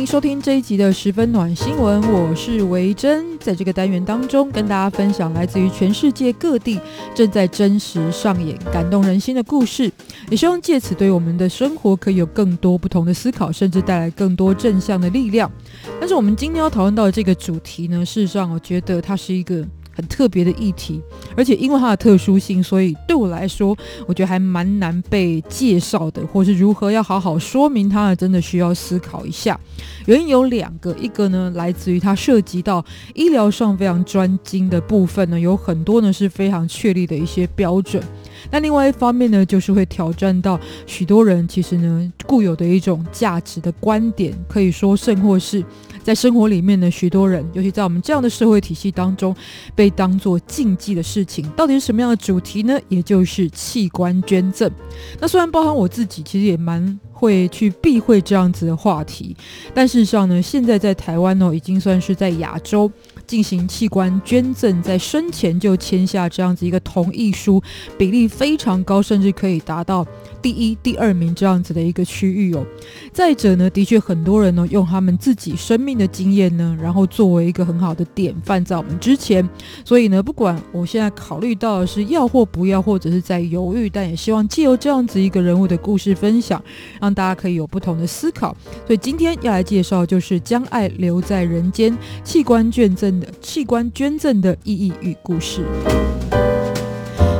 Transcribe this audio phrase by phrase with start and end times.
[0.00, 6.80] 迎收听这一集的十分暖新闻，我是维珍，在这个单元当中跟大家分享来自于全世界各地
[7.14, 9.92] 正在真实上演、感动人心的故事，
[10.30, 15.52] 也希望借此对我们的生活可以有更多不同的思考，甚至带来更多正向的力量。
[16.00, 19.66] 但是我们今天要讨论到的这个主题呢，事实上我觉得它是一个。
[20.00, 20.98] 很特别的议题，
[21.36, 28.16] 而且因为它的特殊性，所以对我来说，我觉得还蛮难被介绍的，或是如何要好好说明它呢？
[28.16, 29.60] 真的需要思考一下。
[30.06, 32.82] 原因有两个，一个呢来自于它涉及到
[33.14, 38.02] 医疗上非常专精的部分呢，有很多呢是非常确立的一些标准。
[38.50, 45.62] 那另外一方面呢，就是会挑战到许多人其实呢固有的一种价值的观点，可以说甚或是。
[46.02, 49.34] 在生活里面呢，许多人，尤其在我们这样的社会体系当中，
[49.74, 52.78] 被当做禁忌的事情，到底是什么样的主题呢？
[52.88, 54.70] 也就是器官捐赠。
[55.20, 59.36] 那虽然包含我自己，其实也蛮会去避讳这样子的话题，
[59.74, 62.90] 但事实上呢，现在在台湾呢，已经算是在亚洲。
[63.30, 67.62] 进行器官捐赠，在生前就签下这样子一个同意书，
[67.96, 70.04] 比例非常高，甚至可以达到
[70.42, 72.66] 第一、第二名这样子的一个区域哦。
[73.12, 79.48] 再者呢，的确很多人呢用他们自己生命的经验呢，然后作为一个很好的典范在我们之前。
[79.84, 86.60] 所以呢，不管我现在考虑到的是要或不要，或者是在犹豫，但也希望借由这样子一个人物的故事分享，
[87.00, 88.56] 让大家可以有不同的思考。
[88.88, 93.19] 所以今天要来介绍就是将爱留在人间，器官捐赠。
[93.40, 95.64] 器官捐赠的意义与故事。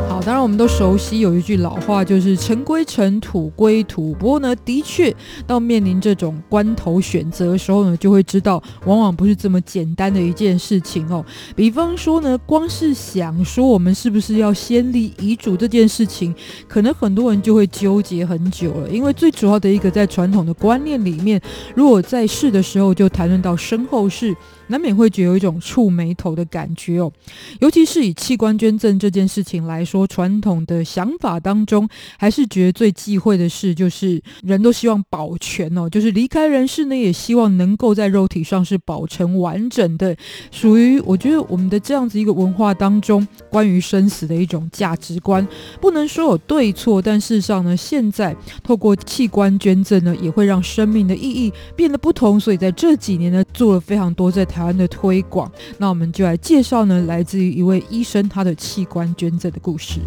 [0.08, 4.12] 好当然，我们都熟悉有一句老话，就是“尘归尘，土归土”。
[4.20, 5.14] 不过呢，的确
[5.46, 11.24] 到面临这种关头选择的时候呢，就会知道，往往不是这么简单的一件事情哦。
[11.56, 16.34] 比方说呢，光是想说我们是不是要先立遗嘱这件事情，
[16.69, 18.90] 可能很多人就会纠结很久了。
[18.90, 21.40] 因为最主要的一个在传统的观念里面，
[21.74, 24.36] 如果在世的时候就谈论到身后事，
[24.70, 27.12] 难免会觉得有一种触眉头的感觉哦。
[27.58, 30.00] 尤其是以器官捐赠这件事情来说。
[30.10, 31.88] 传统的想法当中，
[32.19, 40.16] 还是觉得最忌讳的事，就是人都希望保全哦，就是离开人世呢，也希望能够在肉体上是保成完整的。
[40.50, 45.47] 属于我觉得我们的这样子一个文化当中，关于生死的一种价值观，
[45.81, 52.41] 不能说有对错，但事实上呢，现在透过器官捐赠呢，也会让生命的意义变得不同。
[52.41, 55.50] 所以在这几年呢，做了非常多在台台湾的推广。
[55.78, 60.00] 那我们就来介绍呢，来自于一位医生他的器官捐赠的故事。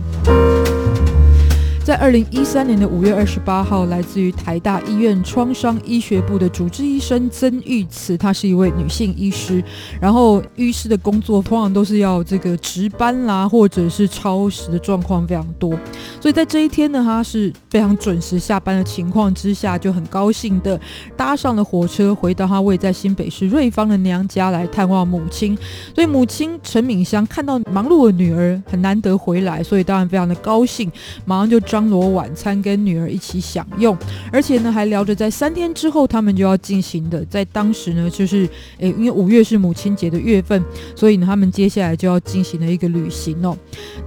[1.83, 9.61] 在二零一三年的五月二十八号，来自于台大医院创伤医学部的主治医生曾玉慈，她是一位女性医师。
[9.99, 15.77] 然后，医师的工作通常都是要这个值班啦，或者是超时的状况非常多。
[16.21, 20.79] 所以在这一天呢，她是非常准时下班的情况之下，就很高兴的
[21.17, 25.53] 搭上了火车，回到她位在新北市瑞芳的娘家来探望母亲。
[25.93, 30.89] 所以，母亲陈敏香看到忙碌的女儿很难得回来，所以当然非常的高兴，
[31.25, 31.59] 马上就。
[31.73, 33.97] 张罗晚餐跟女儿一起享用，
[34.31, 38.47] 而且呢还聊着在三天之后他们就要进行的，在当时呢就是
[38.77, 40.63] 诶，因为五月是母亲节的月份，
[40.95, 43.57] 所以呢他们接下来就要进行了一个旅行哦。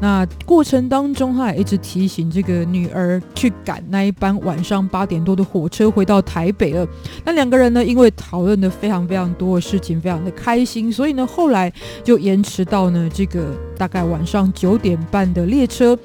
[0.01, 6.87] 那过程当中他也一直提醒这个女儿去赶那一班晚上八点多的火车回到台北了。
[7.25, 11.73] 那两个人呢因为讨论的非常非常多的事情，非常的开心，所以呢后来
[12.05, 15.99] 就延迟到呢这个大概晚上九点半的列车。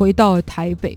[0.00, 0.96] 回到了台北，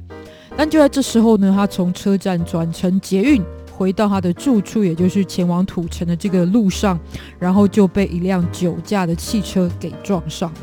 [0.55, 6.97] 但就在这时候呢，他从车站转乘捷运回到他的住处，也就是前往土城的这个路上，
[7.37, 10.59] 然后就被一辆酒驾的汽车给撞上了。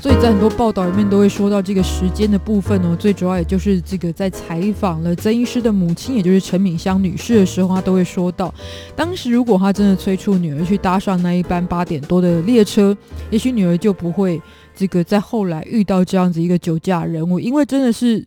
[0.00, 8.52] 所以在很多报道里面都会说到这个时间的部分哦，最主要也就是这个在采访了曾医师的母亲，也就是陈敏香女士的时候，她都会说到，
[8.96, 12.96] 当时如果她真的催促女儿去搭上那一班八点多的列车，
[13.30, 14.42] 也许女儿就不会。
[14.74, 18.26] 这个在后来遇到这样子一个酒驾人物，因为真的是，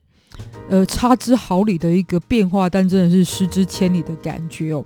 [0.70, 4.84] 呃，差之毫厘的一个变化，但真的是失之千里的感觉哦。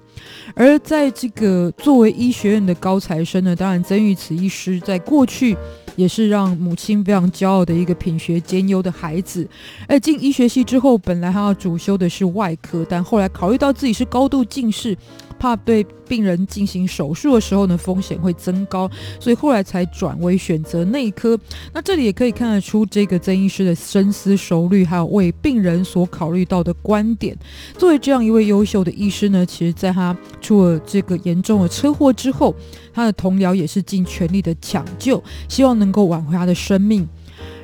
[0.54, 5.56] 而在这个作为医学院的高材生呢，当然曾玉慈医师在过去
[5.96, 9.48] 也是让母亲非常骄傲的一个品学兼优的孩子。
[9.88, 14.98] 而进医学系之后，本来他要主修的是外科，但后来考虑到自己是高度近视。
[15.40, 18.92] 怕对病人进行手术的时候呢，风险会增高，
[19.22, 21.40] 所以后来才转为选择内科。
[21.74, 27.38] 那这里也可以看得出这个曾医师的深思熟虑，还有为病人人所考虑到的观点。
[27.78, 32.56] 作为这样一位优秀的医师呢，其实在他出了这个严重的车祸之后，
[32.94, 37.08] 他的同僚也是尽全力的抢救，希望能够挽回他的生命。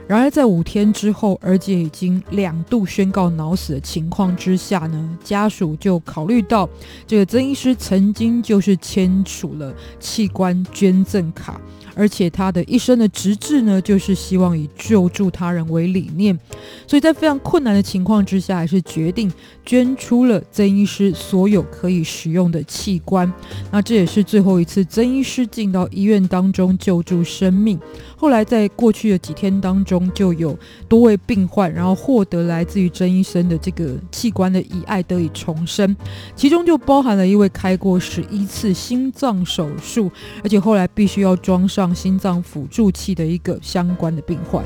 [0.08, 6.70] 然而，在五天之后，而且已经两度宣告脑死的情况之下呢，家属就考虑到
[7.08, 11.60] 这个曾医师曾经就是签署了器官捐赠卡。
[11.96, 16.38] 而且他的一生的职志呢，就是希望以救助他人为理念，
[16.86, 19.32] 所以在非常困难的情况之下，还是决定
[19.66, 23.32] 捐出了曾医师所有可以使用的器官。
[23.72, 27.80] 那这也是最后一次曾医师进到医院当中救助生命。
[28.18, 30.58] 后来在过去的几天当中，就有
[30.90, 35.96] 多位病患，然后获得来自于曾医生的这个器官的遗爱得以重生，
[36.36, 40.12] 其中就包含了一位开过十一次心脏手术，
[40.44, 41.85] 而且后来必须要装上。
[41.94, 44.64] 心脏辅助器的一个相关的病患，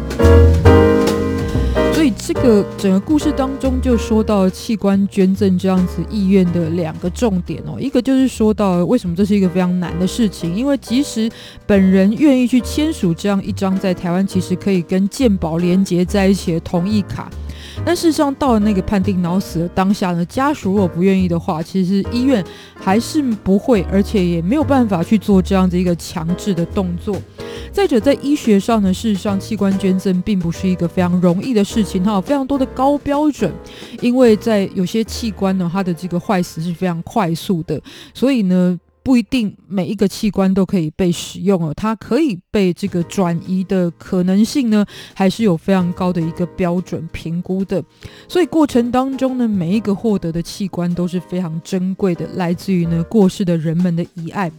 [1.93, 11.29] 所以这个整个故事当中就说到器官捐赠这样子意愿的两个重点哦，一个就是说到为什么这是一个非常难的事情，因为即使
[11.65, 17.29] 本人愿意去签署这样一张在台湾其实可以跟健保连结在一起的同意卡。
[17.85, 22.43] 但事实上，到了那个判定脑死的当下呢，家属如果不愿意的话，其实医院
[22.75, 27.15] 还是不会，而且也没有办法去做这样子一个强制的动作。
[27.71, 33.51] 再者，在医学上呢，事实上器官捐赠并不是一个非常容易的事情，它有非常多的高标准，
[34.01, 37.81] 因为在有些器官呢，它的这个坏死是非常快速的，
[38.13, 38.79] 所以呢。
[39.09, 44.85] 不一定每一个器官都可以被使用哦，它可以被这个转移的可能性呢，
[45.15, 47.83] 还是有非常高的一个标准评估的。
[48.27, 54.51] 所以过程当中呢，每一个获得的器官都是非常珍贵的，来自于呢过世的人们的遗爱。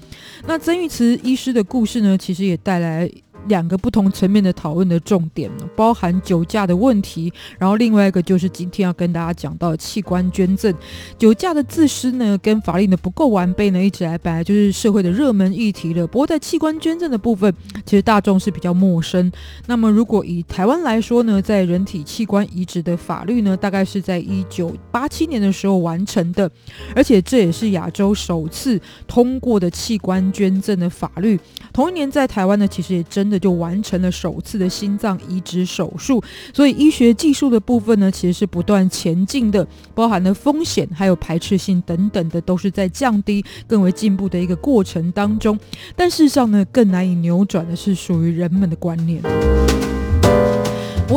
[0.45, 3.09] 那曾玉慈医师的故事呢，其实也带来。
[3.49, 10.75] 两个不同层面的讨论的重点呢，包含酒驾的问题，然后另外一个就是今天要跟大家讲到的器官捐赠。
[11.17, 16.07] 酒驾的自私呢，跟法律的不够完备呢，一直来本来就是社会的热门议题了。
[16.07, 17.55] 不过在器官捐赠的部分，
[17.87, 19.33] 其实大众是比较陌生。
[19.67, 26.51] 那么如果以台湾来说呢，在人体器官移植的法律呢，大概是在一九八七年的时候完成的，
[26.95, 31.41] 而且这也是亚洲首次通过的器官捐赠的法律。
[31.73, 33.30] 同一年在台湾呢，其实也真。
[33.31, 36.23] 的就完成了首次的心脏移植手术，
[36.53, 45.59] 所以医学技术的部分呢，其实是不断前进的，包含了风险还有排斥性等等的，都是在降低、更为进步的一个过程当中。
[45.95, 49.23] 但事实上呢，更难以扭转的是属于人们的观念。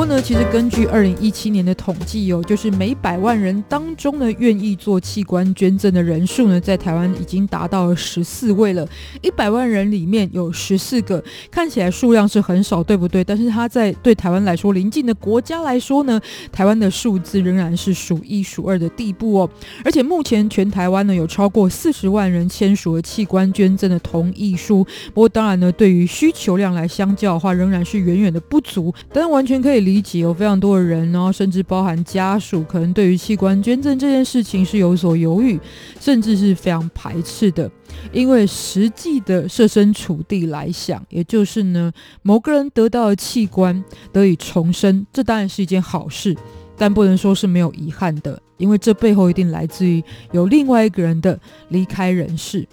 [0.05, 8.87] 呢，其实根据二零一七年的统计哦，就是每百万人当中呢，愿意做器官捐赠的人数呢，在台湾已经达到了十四位了。
[9.21, 13.23] 一百万人里面有十四个，看起来数量是很少，对不对？
[13.23, 16.19] 但是它在对台湾来说，邻近的国家来说呢，
[16.51, 19.49] 台湾的数字仍然是数一数二的地步哦。
[19.85, 24.83] 而且目前全台湾呢，有超过四十万人签署了器官捐赠的同意书。
[25.13, 28.91] 不过当然呢，对于需求量来相较的话，仍然是远远的不足。
[29.13, 29.83] 但完全可以。
[29.83, 35.59] 理解有非常多的人，然后甚至包含家属，可能对于器官捐赠这件事情是有所犹豫，
[35.99, 37.69] 甚至是非常排斥的。
[38.11, 41.91] 因为实际的设身处地来想，也就是呢，
[42.21, 46.35] 某个人得到的器官得以重生，这当然是一件好事，
[46.77, 51.39] 但不能说是没有遗憾的，因为这背后一定来自于有另外一个人的
[51.69, 52.67] 离开人世。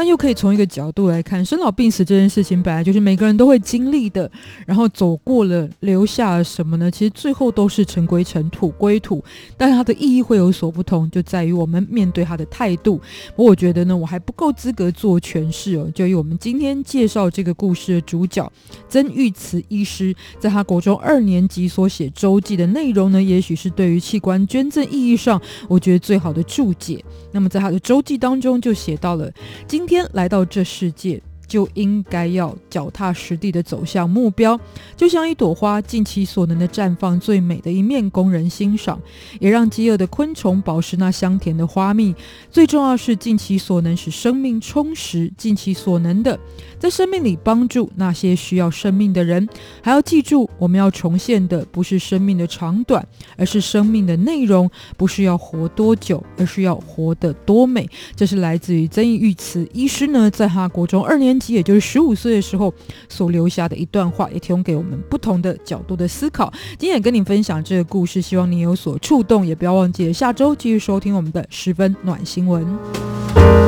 [0.00, 4.30] 但又可以从一个角度来看，生老病死这件事情本来就是每个人都会经历的，
[4.64, 6.90] 然后走过了，留下了什么呢？
[6.90, 9.22] 其实最后都是尘归尘，土归土，
[9.58, 12.96] 但是它的意义会有所不同，就在于我们面对它的态度。
[13.36, 15.86] 不过我觉得呢，我还不够资格做诠释哦。
[15.94, 18.50] 就以我们今天介绍这个故事的主角
[18.88, 25.38] 曾玉慈医师，在他国中二年级所写周记的内容呢，也许是对于器官捐赠意义上，
[25.68, 27.04] 我觉得最好的注解。
[27.32, 29.30] 那么在他的周记当中就写到了
[29.68, 29.86] 今。
[29.90, 31.20] 天来到这世界，
[31.50, 34.58] 就应该要脚踏实地的走向目标，
[34.96, 39.00] 就像一朵花，尽其所能的绽放最美的一面供人欣赏，
[39.40, 42.14] 也让饥饿的昆虫饱食那香甜的花蜜。
[42.52, 46.38] 最重要是尽其所能使生命充实，尽其所能的
[46.78, 49.48] 在生命里帮助那些需要生命的人。
[49.82, 53.04] 还要记住，我们要重现的不是生命的长短，
[53.36, 54.70] 而是生命的内容。
[54.96, 57.88] 不是要活多久，而是要活得多美。
[58.14, 62.72] 这是来自于曾毅玉慈医师呢，在他国中二年也就是十五岁的时候
[63.08, 66.52] 所留下的一段话，也提供给我们不同的角度的思考。
[66.78, 73.59] 今天也跟你分享这个故事，希望你有所触动，也不要忘记下周继续收听我们的十分暖新闻。